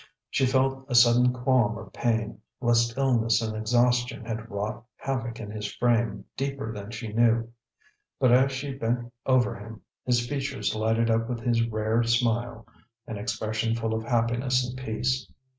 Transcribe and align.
She 0.31 0.47
felt 0.47 0.83
a 0.89 0.95
sudden 0.95 1.31
qualm 1.31 1.77
of 1.77 1.93
pain, 1.93 2.39
lest 2.59 2.97
illness 2.97 3.39
and 3.39 3.55
exhaustion 3.55 4.25
had 4.25 4.49
wrought 4.49 4.83
havoc 4.95 5.39
in 5.39 5.51
his 5.51 5.71
frame 5.75 6.25
deeper 6.35 6.73
than 6.73 6.89
she 6.89 7.13
knew. 7.13 7.51
But 8.19 8.31
as 8.31 8.51
she 8.51 8.73
bent 8.73 9.13
over 9.27 9.53
him, 9.53 9.81
his 10.03 10.27
features 10.27 10.73
lighted 10.73 11.11
up 11.11 11.29
with 11.29 11.41
his 11.41 11.61
rare 11.69 12.01
smile 12.01 12.65
an 13.05 13.17
expression 13.19 13.75
full 13.75 13.93
of 13.93 14.03
happiness 14.03 14.67
and 14.67 14.75
peace. 14.75 15.31